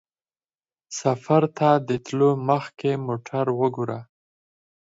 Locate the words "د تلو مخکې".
1.87-2.91